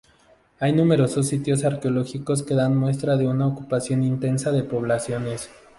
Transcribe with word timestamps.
Hay 0.59 0.73
numerosos 0.73 1.27
sitios 1.27 1.63
arqueológicos 1.63 2.41
que 2.41 2.55
dan 2.55 2.75
muestra 2.75 3.17
de 3.17 3.27
una 3.27 3.45
ocupación 3.45 4.03
intensa 4.03 4.51
de 4.51 4.63
poblaciones. 4.63 5.51